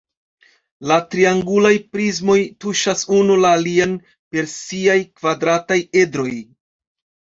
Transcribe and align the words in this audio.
La 0.91 0.95
triangulaj 1.15 1.73
prismoj 1.97 2.39
tuŝas 2.65 3.05
unu 3.21 3.37
la 3.45 3.55
alian 3.61 3.97
per 4.11 4.53
siaj 4.59 5.01
kvadrataj 5.09 5.83
edroj. 6.07 6.31